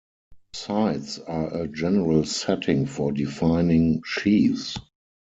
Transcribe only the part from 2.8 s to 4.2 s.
for defining